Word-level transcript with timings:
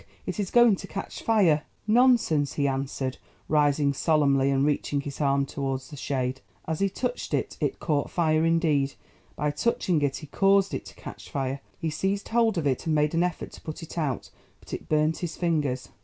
it 0.25 0.39
is 0.39 0.49
going 0.49 0.75
to 0.75 0.87
catch 0.87 1.21
fire!" 1.21 1.61
"Nonsense," 1.85 2.53
he 2.53 2.67
answered, 2.67 3.19
rising 3.47 3.93
solemnly 3.93 4.49
and 4.49 4.65
reaching 4.65 5.01
his 5.01 5.21
arm 5.21 5.45
towards 5.45 5.89
the 5.91 5.95
shade. 5.95 6.41
As 6.67 6.79
he 6.79 6.89
touched 6.89 7.35
it, 7.35 7.55
it 7.61 7.79
caught 7.79 8.09
fire; 8.09 8.43
indeed, 8.43 8.95
by 9.35 9.51
touching 9.51 10.01
it 10.01 10.15
he 10.17 10.25
caused 10.25 10.73
it 10.73 10.85
to 10.87 10.95
catch 10.95 11.29
fire. 11.29 11.61
He 11.77 11.91
seized 11.91 12.29
hold 12.29 12.57
of 12.57 12.65
it, 12.65 12.87
and 12.87 12.95
made 12.95 13.13
an 13.13 13.21
effort 13.21 13.51
to 13.51 13.61
put 13.61 13.83
it 13.83 13.95
out, 13.95 14.31
but 14.59 14.73
it 14.73 14.89
burnt 14.89 15.19
his 15.19 15.37
fingers. 15.37 15.89